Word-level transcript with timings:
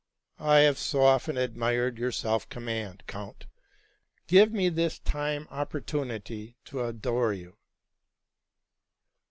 I 0.39 0.61
have 0.61 0.79
so 0.79 1.03
often 1.03 1.37
admired 1.37 1.99
your 1.99 2.11
self 2.11 2.49
command, 2.49 3.03
count: 3.05 3.45
give 4.25 4.51
me 4.51 4.67
this 4.69 4.97
time 4.97 5.47
opportunity 5.51 6.57
to 6.65 6.83
adore 6.83 7.33
you. 7.33 7.57